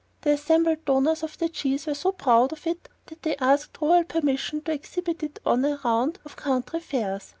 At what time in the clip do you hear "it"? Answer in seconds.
2.65-2.89, 5.21-5.37